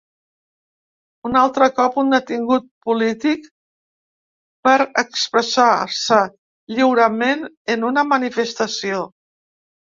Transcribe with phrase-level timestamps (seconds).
[1.29, 3.45] Un altre cop un detingut polític
[4.69, 6.21] per expressar-se
[6.75, 9.09] lliurament en una manifestació.